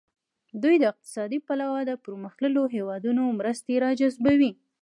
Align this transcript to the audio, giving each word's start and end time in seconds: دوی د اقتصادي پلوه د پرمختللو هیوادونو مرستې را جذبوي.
دوی 0.63 0.75
د 0.79 0.83
اقتصادي 0.91 1.39
پلوه 1.47 1.79
د 1.89 1.91
پرمختللو 2.03 2.63
هیوادونو 2.75 3.23
مرستې 3.39 3.75
را 3.83 3.89
جذبوي. 3.99 4.51